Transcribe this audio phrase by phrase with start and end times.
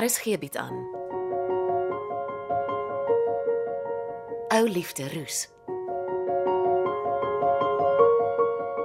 [0.00, 0.76] RSG bied aan.
[4.48, 5.48] Ou liefde roes.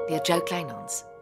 [0.08, 1.15] Deur Jo Kleinhans.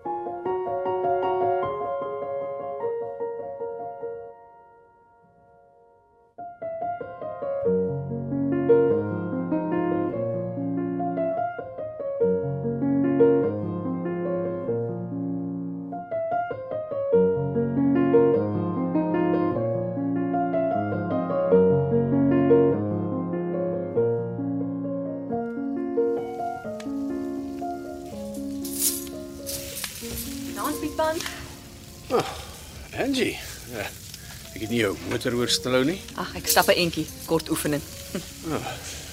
[34.74, 36.00] Nie jou motor oorstelou nie.
[36.18, 37.82] Ag, ek stap 'n entjie, kort oefening.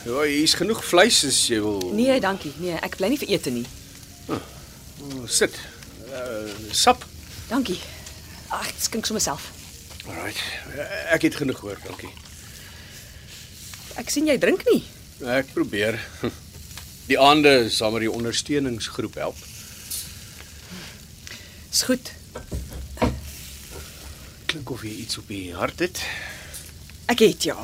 [0.05, 1.93] Ja, hier's genoeg vleis as jy wil.
[1.93, 2.53] Nee, dankie.
[2.57, 3.67] Nee, ek bly nie vir ete nie.
[4.29, 5.53] Oh, sit.
[6.09, 7.05] Uh, sap.
[7.51, 7.79] Dankie.
[8.49, 9.51] Ag, ek skink sommer self.
[10.09, 10.41] Alright.
[11.13, 12.09] Ek het genoeg hoor, dankie.
[14.01, 14.83] Ek sien jy drink nie.
[15.27, 16.01] Ek probeer.
[17.11, 19.37] Die aande sal maar die ondersteuningsgroep help.
[21.73, 22.13] Is goed.
[24.51, 26.01] Klink of jy iets op die hart het.
[27.13, 27.55] Ek het ja.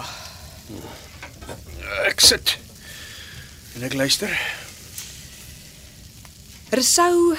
[2.07, 2.53] Ek sit.
[3.75, 4.31] En ek luister.
[6.71, 7.35] Resou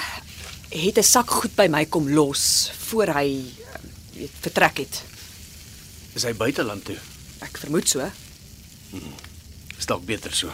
[0.68, 3.28] het 'n sak goed by my kom los voor hy
[4.12, 5.02] jy weet vertrek het.
[6.14, 6.98] Is hy buiteland toe?
[7.40, 8.10] Ek vermoed so.
[9.78, 10.52] Is dalk beter so.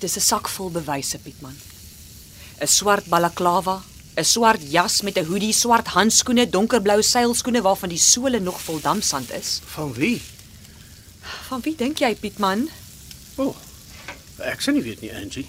[0.00, 1.56] Dis 'n sak vol bewyse, Pietman.
[2.60, 3.82] 'n Swart balaklava,
[4.20, 8.80] 'n swart jas met 'n hoodie, swart handskoene, donkerblou seilskoene waarvan die sole nog vol
[8.80, 9.60] damsand is.
[9.64, 10.20] Van wie?
[11.48, 12.68] Van wie dink jy, Pietman?
[13.36, 13.44] O.
[13.44, 13.56] Oh,
[14.38, 15.46] ek sien nie weet nie, Angie.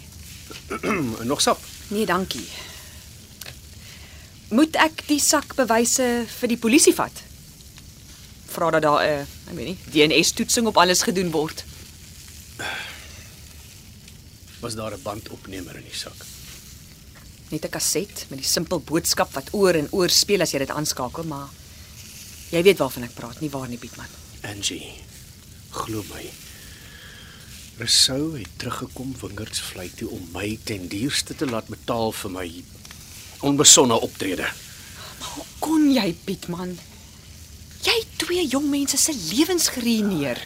[1.31, 1.59] Nog sap.
[1.87, 2.47] Nee, dankie.
[4.51, 7.23] Moet ek die sak bewyse vir die polisie vat?
[8.51, 11.63] Vra dat daar 'n, ek weet nie, DNA-toetsing op alles gedoen word.
[14.59, 16.25] Was daar 'n bandopnemer in die sak?
[17.51, 20.69] Net 'n kaset met die simpel boodskap wat oor en oor speel as jy dit
[20.69, 21.49] aanskakel, maar
[22.51, 24.07] jy weet waarvan ek praat, nie waar nie, Pietman.
[24.43, 24.93] Angie,
[25.71, 26.29] glo my.
[27.77, 32.63] Resou het teruggekom Wingerds vlei toe om my ten duurste te laat betaal vir my
[33.41, 34.47] onbesonde optrede.
[35.19, 36.79] Hoe kon jy, Pietman?
[37.83, 40.39] Jy twee jong mense se lewens geruïneer.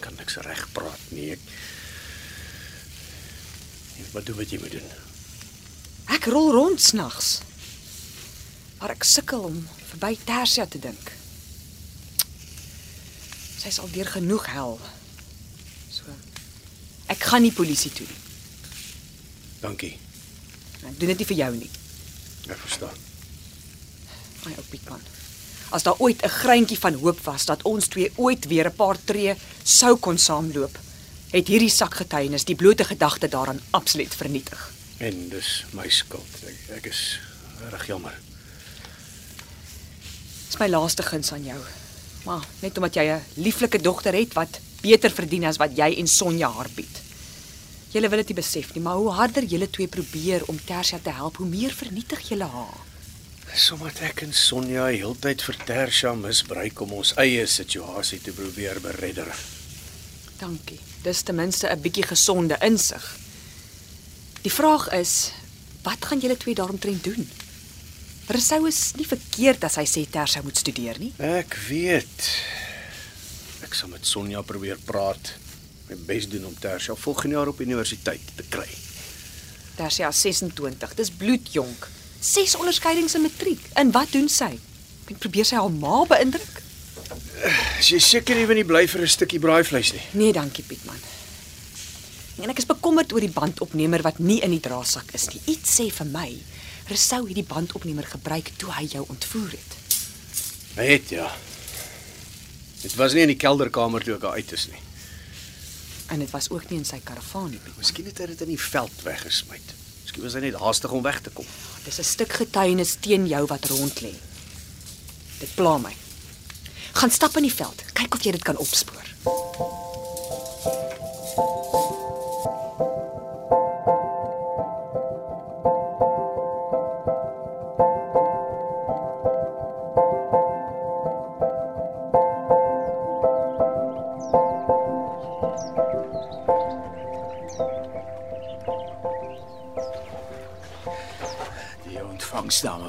[0.00, 1.32] Kan niks reg praat nie.
[1.32, 1.40] Ek
[4.02, 4.88] Ek wat doen wat jy moet doen.
[6.12, 7.40] Ek rol rond snags.
[8.80, 9.60] Maar ek sukkel om
[9.92, 11.12] verby Tersia te dink.
[13.62, 14.76] Sy's al deur genoeg hel.
[15.92, 16.12] So.
[17.12, 18.20] Ek gaan nie polisie toe nie.
[19.62, 19.94] Dankie.
[20.82, 21.70] Ek doen dit nie vir jou nie.
[22.50, 23.00] Ek verstaan.
[24.42, 25.04] My ou Pietman.
[25.72, 28.98] As daar ooit 'n greintjie van hoop was dat ons twee ooit weer 'n paar
[29.04, 30.78] tree sou kon saamloop,
[31.30, 34.81] het hierdie sak getuienis die blote gedagte daaraan absoluut vernietig.
[35.02, 36.34] En dis my skuld.
[36.46, 37.02] Ek, ek is
[37.72, 38.14] reg jammer.
[40.46, 41.58] Dis my laaste guns aan jou.
[42.26, 46.06] Maar net omdat jy 'n lieflike dogter het wat beter verdien as wat jy en
[46.06, 47.00] Sonja haar bied.
[47.92, 51.10] Julle wil dit nie besef nie, maar hoe harder julle twee probeer om Tersia te
[51.10, 52.78] help, hoe meer vernietig julle haar.
[53.54, 59.28] Sommige ek en Sonja heeltyd vir Tersha misbruik om ons eie situasie te probeer beredder.
[60.38, 60.80] Dankie.
[61.02, 63.21] Dis ten minste 'n bietjie gesonde insig.
[64.42, 65.30] Die vraag is,
[65.86, 67.28] wat gaan julle twee daaromtrent doen?
[68.32, 71.12] Resou is nie verkeerd as hy sê Tersia moet studeer nie.
[71.22, 72.26] Ek weet.
[73.62, 75.34] Ek sal met Sonja probeer praat.
[75.88, 78.66] My bes doen om Tersha volgende jaar op universiteit te kry.
[79.76, 80.94] Tersia is 26.
[80.98, 81.88] Dis bloedjonk.
[82.22, 83.62] Ses onderskeidings in matriek.
[83.78, 84.52] En wat doen sy?
[85.10, 86.62] Ek probeer sy haar ma beïndruk?
[87.78, 90.02] Is jy seker jy wil nie bly vir 'n stukkie braaivleis nie?
[90.12, 90.98] Nee, dankie Pietman.
[92.42, 95.40] En ek is bekommerd oor die bandopnemer wat nie in die draadsak is nie.
[95.54, 96.28] Iets sê vir my,
[96.90, 99.76] Resou het die bandopnemer gebruik toe hy jou ontvoer het.
[100.76, 101.28] Hy het ja.
[102.82, 104.82] Dit was nie in die kelderkamer toe ek uit is nie.
[106.12, 107.60] En dit was ook nie in sy karavaan nie.
[107.78, 109.60] Miskien het hy dit in die veld weggesmy.
[110.02, 111.46] Miskien was hy net haastig om weg te kom.
[111.86, 114.14] Dis 'n stuk getuienis teen jou wat rond lê.
[115.38, 115.94] Dit pla my.
[116.92, 117.82] Gaan stap in die veld.
[117.94, 119.06] Kyk of jy dit kan opspoor.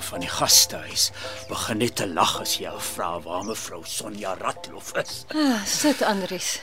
[0.10, 1.10] Van die gastehuis
[1.50, 5.24] begin net te lag as jy vra waar mevrou Sonja Ratloff is.
[5.34, 6.60] Ah, sit Andries.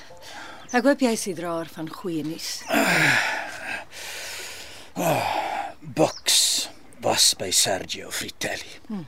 [0.70, 2.60] Ek hoop jy is die draer van goeie nuus.
[5.80, 6.68] Bucks
[7.02, 8.76] was by Sergio Fritelli.
[8.86, 9.06] Hmm.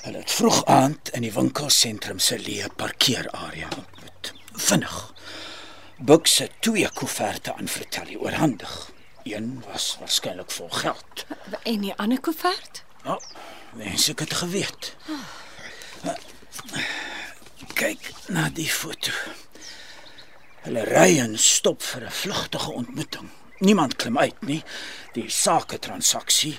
[0.00, 4.32] Hulle het vroeg aand in die winkelsentrum se leë parkeerarea ontmoet.
[4.56, 4.98] Vinnig.
[6.00, 8.90] Bucks het twee koeverte aan Fritelli oorhandig.
[9.28, 11.26] Een was waarskynlik vol geld.
[11.62, 12.84] En die ander koevert?
[13.04, 13.20] Ja,
[13.72, 14.94] mens ek het geweet.
[17.74, 19.12] Kyk na die foto.
[20.64, 23.30] Hulle ry en stop vir 'n vlugtige ontmoeting.
[23.58, 24.62] Niemand klim uit nie.
[25.12, 26.58] Die saketransaksie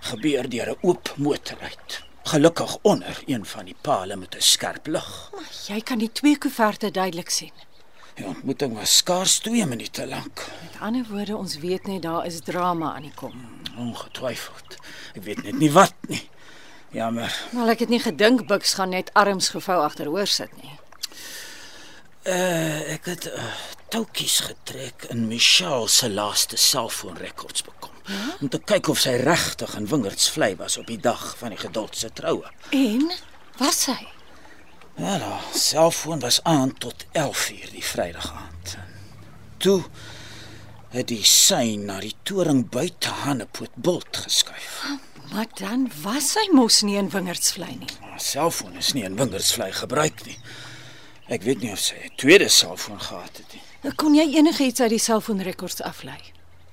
[0.00, 2.02] gebeur deur 'n oop motorruit.
[2.22, 5.30] Gelukkig onder een van die pale met 'n skerp lig.
[5.66, 7.52] Jy kan die twee koeverte duidelik sien.
[8.18, 10.42] Die ontmoeting was skaars 2 minute lank.
[10.62, 13.34] Met ander woorde, ons weet net daar is drama aan die kom.
[13.78, 14.74] Ongetwyfeld.
[15.14, 16.24] Ek weet net nie wat nie.
[16.90, 17.30] Jammer.
[17.54, 20.74] Maar ek het nie gedink Bucks gaan net arms gevou agteroor sit nie.
[22.26, 23.46] Uh, ek het uh,
[23.94, 27.94] toukies getrek in Michelle se laaste selfoonrekords bekom.
[28.10, 28.34] Ja?
[28.40, 31.96] Om te kyk of sy regtig in Wingerdsvlei was op die dag van die geduld
[31.96, 32.50] se troue.
[32.74, 33.12] En
[33.62, 34.17] was hy?
[34.98, 38.76] Ja, haar selfoon was aan tot 11:00 die Vrydag aand.
[39.56, 39.82] Toe
[40.88, 44.84] het die sein na die toring buite Hannepoort bult geskuif.
[45.32, 47.90] Maar dan was hy mos nie in Wingerdsvlei nie.
[48.00, 50.38] Haar selfoon is nie in Wingerdsvlei gebruik nie.
[51.28, 53.92] Ek weet nie of sy 'n tweede selfoon gehad het nie.
[53.94, 56.18] Kon jy enigiets uit die selfoonrekords aflei?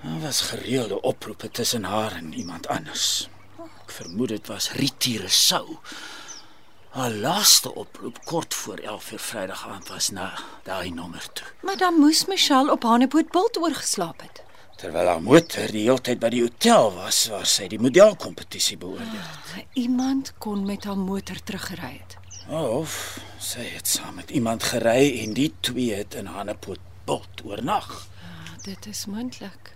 [0.01, 3.30] Daar was gereelde oproepe tussen haar en iemand anders.
[3.60, 5.78] Ek vermoed dit was Ritiere Sou.
[6.95, 10.33] Haar laaste oproep kort voor 11:00 Vrydag aand was na
[10.63, 11.47] daai nommer toe.
[11.62, 14.44] Maar dan moes Michelle op Hanepoort bult oorgeslaap het.
[14.75, 19.27] Terwyl haar motor die hele tyd by die hotel was waar sy die modelkompetisie beoordeel
[19.27, 19.68] het.
[19.74, 22.18] Iemand kon met haar motor teruggery het.
[22.50, 28.07] Of sy het saam met iemand gery en die twee het in Hanepoort bult oornag.
[28.24, 29.75] Ah, dit is moontlik.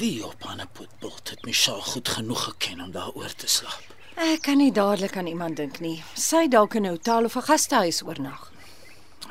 [0.00, 4.00] Wie op Hanepoort bult het Michelle goed genoeg geken om daar oor te slaap.
[4.16, 6.02] Ek kan nie dadelik aan iemand dink nie.
[6.14, 8.50] Sy dalk in 'n hotel of 'n gastehuis oornag.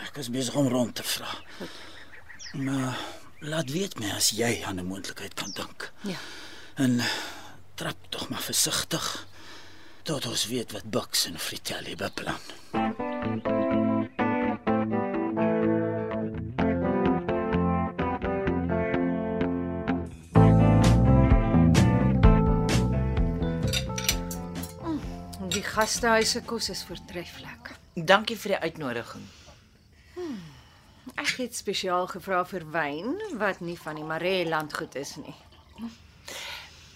[0.02, 1.30] Ek is besig om rond te vra.
[2.54, 2.98] Maar
[3.40, 5.92] laat weet my as jy aan 'n moontlikheid kan dink.
[6.02, 6.18] Ja.
[6.76, 7.02] En
[7.76, 9.28] trap tog maar versigtig
[10.04, 12.40] tot ons weet wat Bucks en Fritelli beplan.
[12.72, 12.91] Die
[25.72, 27.72] gastehuis se kos is voortreffelik.
[27.96, 29.24] Dankie vir die uitnodiging.
[31.16, 35.36] Ek het spesiaal gevra vir wyn wat nie van die Maree landgoed is nie.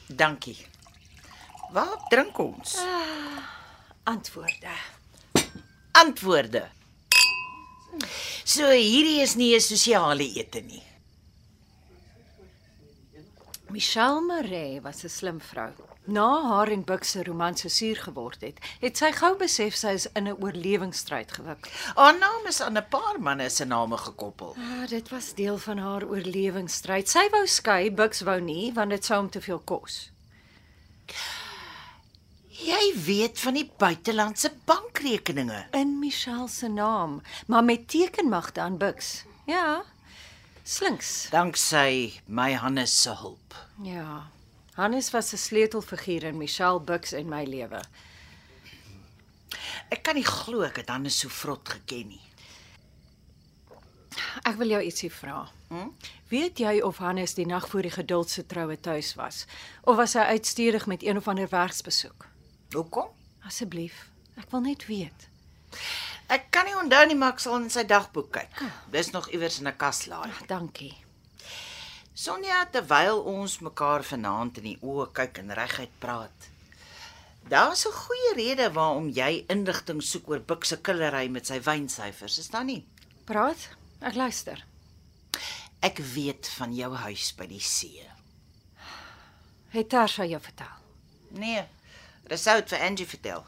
[0.08, 0.58] Dankie.
[1.74, 2.76] Waar drink ons?
[4.04, 4.76] Antwoorde.
[5.92, 6.66] Antwoorde.
[8.44, 10.84] So hierdie is nie 'n sosiale ete nie.
[13.70, 15.95] Michelle Maree was 'n slim vrou.
[16.06, 19.96] Na haar en Buck se romans so suur geword het, het sy gou besef sy
[19.98, 21.66] is in 'n oorlewingsstryd gewik.
[21.96, 24.56] Haar naam is aan 'n paar manne se name gekoppel.
[24.58, 27.10] Ah, dit was deel van haar oorlewingsstryd.
[27.10, 30.12] Sy wou skei, Bucks wou nie want dit sou hom te veel kos.
[32.48, 35.68] Jy weet van die buitelandse bankrekeninge.
[35.72, 39.24] In Michelle se naam, maar met tekenmagte aan Bucks.
[39.46, 39.84] Ja.
[40.64, 41.28] Slinks.
[41.30, 43.56] Danksy my Hannes se hulp.
[43.84, 44.34] Ja.
[44.76, 47.82] Hannes was 'n sleutelfiguur in Michelle Bucks en my lewe.
[49.90, 52.22] Ek kan nie glo ek het Hannes so vrot geken nie.
[54.44, 55.46] Ek wil jou ietsie vra.
[55.70, 55.88] Hm?
[56.28, 59.46] Weet jy of Hannes die nag voor die geduld se troue tuis was
[59.84, 62.28] of was hy uitstuurig met een of ander werksbesoek?
[62.74, 63.08] Hoekom?
[63.46, 65.30] Asseblief, ek wil net weet.
[66.28, 68.62] Ek kan nie onthou nie, maar ek sal in sy dagboek kyk.
[68.92, 70.32] Dis nog iewers in 'n kaslaai.
[70.48, 71.05] Dankie.
[72.16, 76.48] Sonja, terwyl ons mekaar vanaand in die oë kyk en reguit praat.
[77.52, 82.40] Daar's 'n goeie rede waarom jy inligting soek oor Buk se killery met sy wynsyfers,
[82.40, 82.86] is daar nie?
[83.26, 83.70] Praat.
[84.02, 84.66] Ek luister.
[85.82, 88.10] Ek weet van jou huis by die see.
[89.70, 90.74] Het Tarsha jou vertel?
[91.30, 91.66] Nee,
[92.26, 93.44] Resout vir Angie vertel.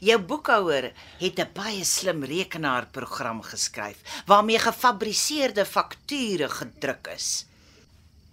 [0.00, 7.44] Jou boekhouer het 'n baie slim rekenaarprogram geskryf waarmee gefabriseerde fakture gedruk is.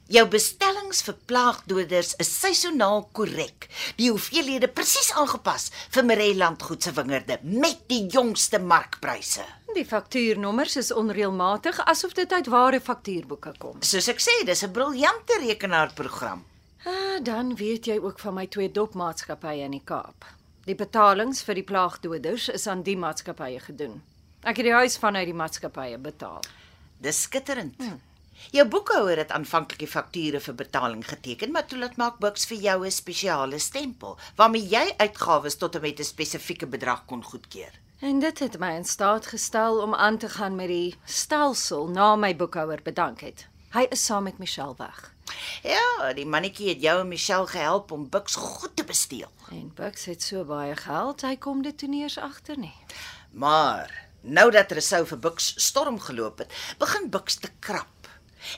[0.05, 3.65] Jou bestellings vir plaagdoders is seisoonaal korrek.
[3.97, 9.41] Die hoeveelhede presies aangepas vir Mareland goed se wingerde met die jongste markpryse.
[9.73, 13.81] Die faktuurnommers is onreëlmatig asof dit uit ware faktuurboeke kom.
[13.81, 16.45] Soos ek sê, dis 'n briljante rekenaarprogram.
[16.85, 20.25] Ah, dan weet jy ook van my twee dopmaatskappye in die Kaap.
[20.65, 24.03] Die betalings vir die plaagdoders is aan die maatskappye gedoen.
[24.43, 26.43] Ek het die huis vanuit die maatskappye betaal.
[27.01, 27.73] Dis skitterend.
[27.77, 28.01] Hmm.
[28.51, 32.57] Jou boekhouer het aanvanklik die fakture vir betaling geteken, maar toe laat maak Bux vir
[32.57, 37.73] jou 'n spesiale stempel waarmee jy uitgawes tot en met 'n spesifieke bedrag kon goedkeur.
[37.99, 42.15] En dit het my in staat gestel om aan te gaan met die stelsel na
[42.15, 43.47] my boekhouer bedank het.
[43.75, 45.13] Hy is saam met Michelle weg.
[45.63, 49.31] Ja, die mannetjie het jou en Michelle gehelp om Bux goed te besteel.
[49.51, 52.75] En Bux het so baie geld, hy kom dit toe nie eens agter nie.
[53.31, 57.94] Maar nou dat Resou vir Bux storm geloop het, begin Bux te krap.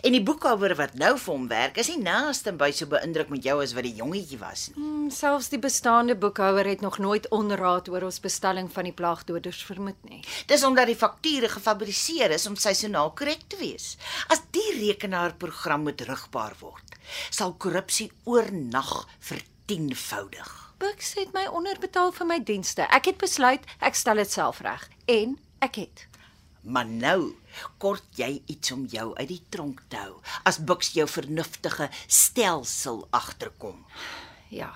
[0.01, 3.45] En die boekhouer wat nou vir hom werk, is nie naaste by so beïndruk met
[3.47, 4.81] jou as wat die jongetjie was nie.
[4.81, 9.63] Hmm, selfs die bestaande boekhouer het nog nooit onraad oor ons bestelling van die plaagdoders
[9.67, 10.21] vermoed nie.
[10.51, 13.95] Dis omdat die fakture gefabriseer is om seisoonaal korrek te wees.
[14.33, 16.97] As die rekenaarprogram moet rugbaar word,
[17.29, 20.53] sal korrupsie oornag vertienvoudig.
[20.77, 22.85] Bux het my onderbetaal vir my dienste.
[22.93, 26.05] Ek het besluit ek stel dit self reg en ek het.
[26.67, 27.33] Maar nou
[27.77, 33.07] kort jy iets om jou uit die tronk te hou as Bux jou vernuftige stelsel
[33.09, 33.85] agterkom.
[34.49, 34.73] Ja.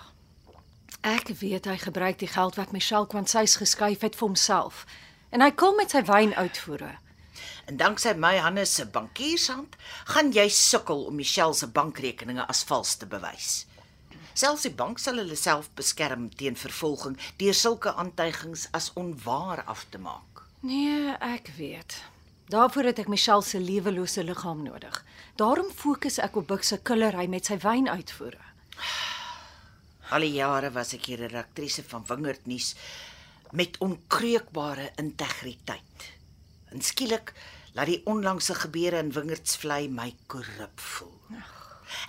[1.02, 4.86] Ek weet hy gebruik die geld wat Michelle Kwansies geskuif het vir homself.
[5.32, 6.92] En hy kom met sy wynuitvoere.
[7.66, 9.78] En danksy my Hannes se bankiershand
[10.14, 13.66] gaan jy sukkel om Michelle se bankrekeninge as vals te bewys.
[14.34, 19.86] Selfs die bank sal hulle self beskerm teen vervolging deur sulke aantuigings as onwaar af
[19.90, 20.46] te maak.
[20.62, 21.98] Nee, ek weet.
[22.52, 24.98] Daarvoor het ek Michelle se lewelose liggaam nodig.
[25.40, 28.42] Daarom fokus ek op Bux se killery met sy wynuitvoere.
[30.12, 32.76] Al die jare was ek hier 'n redaktrise van Wingerd nuus
[33.52, 36.12] met onkreukbare integriteit.
[36.72, 37.34] En skielik
[37.74, 41.20] laat die onlangse gebeure in Wingerdsvlei my korrup voel.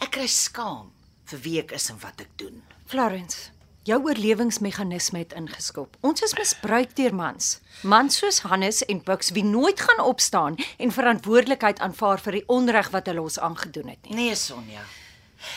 [0.00, 0.90] Ek kry skaam
[1.24, 2.62] vir wie ek is en wat ek doen.
[2.86, 3.50] Florence,
[3.82, 5.96] jou oorlewingsmeganisme het ingeskop.
[6.00, 7.58] Ons is misbruik deur mans.
[7.82, 12.92] Mans soos Hannes en Bux wie nooit gaan opstaan en verantwoordelikheid aanvaar vir die onreg
[12.94, 14.14] wat hulle ons aangedoen het nie.
[14.14, 14.84] Nee, Sonja.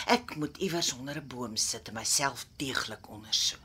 [0.09, 3.61] Ek moet iewers onder 'n boom sit en myself deeglik ondersoek.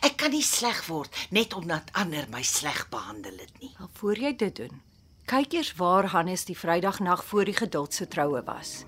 [0.00, 3.74] Ek kan nie sleg word net omdat ander my sleg behandel het nie.
[3.80, 4.80] Al voor jy dit doen,
[5.24, 8.84] kyk eers waar Hannes die Vrydagnag voor die geduld se troue was.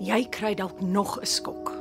[0.00, 1.79] Jy kry dalk nog 'n skok.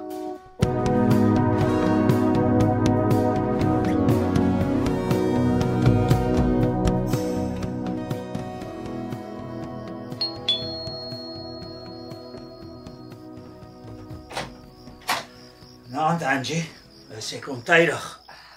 [16.30, 16.62] Angie,
[17.18, 18.04] is ek ontydig.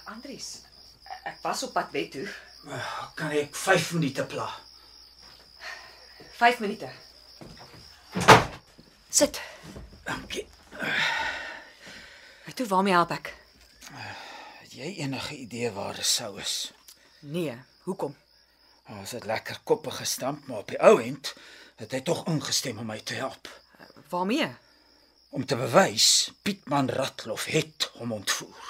[0.05, 0.49] Andries,
[1.25, 2.27] ek was op pad weg toe.
[3.17, 4.45] Kan ek 5 minute pla?
[6.37, 6.89] 5 minute.
[9.09, 9.41] Sit.
[10.05, 10.45] Dankie.
[12.45, 13.33] En toe waarmee help ek?
[13.89, 16.69] Het jy enige idee waar die sou is?
[17.25, 18.13] Nee, hoekom?
[18.99, 21.33] Ons het lekker koppe gestamp, maar op die ou end
[21.81, 23.49] het hy tog ingestem om my te help.
[24.13, 24.51] Waarmee?
[25.33, 26.07] Om te bewys
[26.45, 28.67] Pietman Ratloff het hom ontvoer.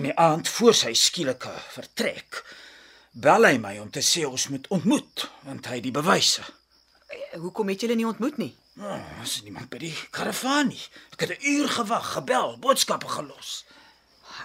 [0.00, 2.38] In die aand voor sy skielike vertrek,
[3.12, 6.44] bel hy my om te sê ons moet ontmoet, want hy het die bewyse.
[7.12, 8.52] Eh, Hoekom het julle nie ontmoet nie?
[8.80, 10.82] Oh, is niemand by die karavaan nie.
[11.12, 13.64] Ek het 'n uur gewag, gebel, boodskappe gelos.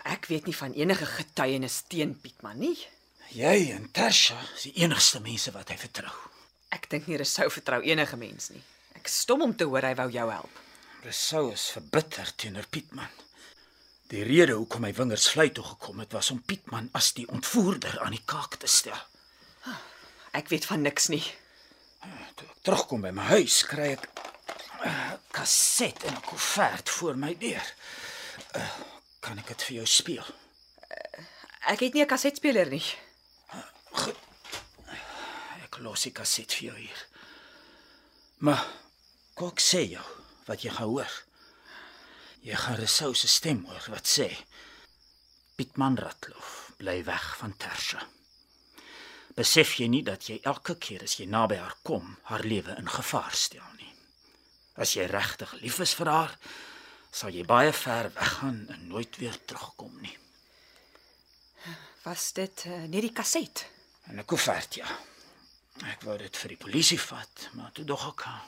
[0.03, 2.77] Ek weet nie van enige getuienis teen Pietman nie.
[3.31, 6.11] Jy en Tasha is die enigste mense wat hy vertrou.
[6.69, 8.63] Ek dink nie Resou vertrou enige mens nie.
[8.95, 10.50] Ek stom om te hoor hy wou jou help.
[11.01, 13.10] Resou is verbitter teenoor Pietman.
[14.12, 17.96] Die rede hoekom hy wingers vlei toe gekom het was om Pietman as die ontvoerder
[18.05, 19.00] aan die kaak te stel.
[20.38, 21.24] Ek weet van niks nie.
[22.38, 24.05] Toe ek terugkom by my huis, kry ek
[24.86, 27.67] 'n kaset en 'n koevert voor my deur.
[28.55, 28.70] Uh,
[29.20, 30.25] kan ek dit vir jou speel?
[31.65, 32.86] Ek het nie 'n kasetspeler nie.
[35.65, 37.08] Ek los die kaset vir jou hier.
[38.38, 38.65] Maar
[39.34, 40.21] kok sê jou
[40.51, 41.13] wat jy gaan hoor.
[42.43, 44.29] Jy gaan Resou se stem hoor wat sê:
[45.55, 48.01] Pietman Ratloff, bly weg van Tersha.
[49.38, 52.89] Besef jy nie dat jy elke keer as jy naby haar kom, haar lewe in
[52.89, 53.93] gevaar stel nie?
[54.75, 56.34] As jy regtig lief is vir haar,
[57.12, 60.17] sal jy baie ver weggaan en nooit weer terugkom nie.
[62.03, 63.65] Was dit uh, net die kaset?
[64.10, 64.88] En 'n koevert ja.
[65.93, 68.39] Ek wou dit vir die polisie vat, maar toe dog ek uh,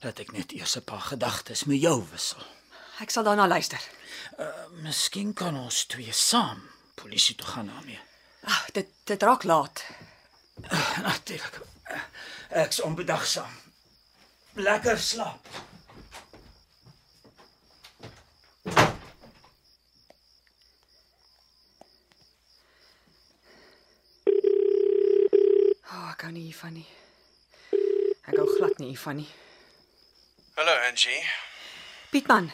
[0.00, 2.42] laat ek net eers 'n paar gedagtes met jou wissel.
[3.00, 3.80] Ek sal daarna luister.
[4.38, 4.48] Uh,
[4.82, 6.62] miskien kan ons twee saam
[6.94, 8.00] polisie toe gaan daarmee.
[8.42, 9.84] Ag, dit dit raak laat.
[10.62, 11.60] Eh, uh, Natuurlik.
[11.90, 11.96] Uh,
[12.48, 13.52] eh, ek's onbedagsaam.
[14.52, 15.46] Lekker slaap.
[25.92, 26.88] Oh, ek hou nie hiervan nie.
[28.26, 29.28] Ek hou glad nie hiervan nie.
[30.56, 31.20] Hallo Angie.
[32.10, 32.50] Pietman,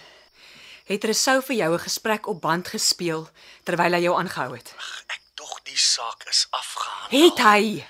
[0.89, 3.29] het Resou vir jou 'n gesprek op band gespeel
[3.63, 4.75] terwyl hy jou aangehou het?
[5.07, 7.21] Ek dog die saak is afgehandel.
[7.21, 7.87] Het hy?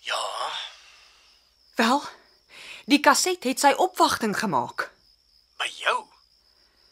[0.00, 0.24] Ja,
[1.74, 2.02] Wel,
[2.84, 4.90] die kaset het sy opwagting gemaak.
[5.58, 6.04] by jou.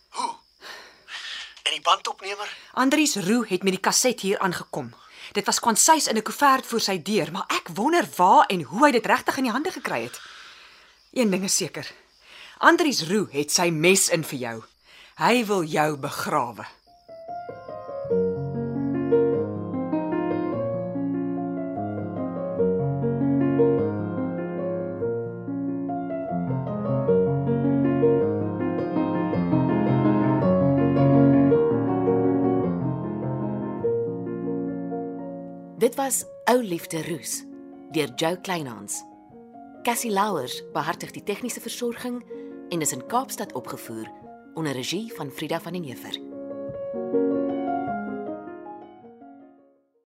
[0.09, 0.35] Hoe?
[1.63, 2.57] En die bandopnemer?
[2.73, 4.95] Andries Roo het met die kaset hier aangekom.
[5.33, 8.85] Dit was kwansuis in 'n koevert voor sy deur, maar ek wonder waar en hoe
[8.87, 10.21] hy dit regtig in die hande gekry het.
[11.13, 11.93] Een ding is seker.
[12.59, 14.57] Andries Roo het sy mes in vir jou.
[15.19, 16.67] Hy wil jou begrawe.
[35.79, 37.43] Dit was Ou Liefde Roos
[37.95, 39.03] deur Jo Kleinhans.
[39.83, 42.23] Cassie Louwers behartig die tegniese versorging
[42.69, 44.11] en is in Kaapstad opgevoer
[44.55, 46.24] onder regie van Frida van den Heever.